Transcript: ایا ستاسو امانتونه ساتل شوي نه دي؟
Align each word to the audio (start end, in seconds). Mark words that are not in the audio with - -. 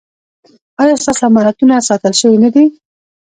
ایا 0.81 0.95
ستاسو 1.03 1.23
امانتونه 1.27 1.75
ساتل 1.87 2.13
شوي 2.21 2.37
نه 2.43 2.49
دي؟ 2.55 2.65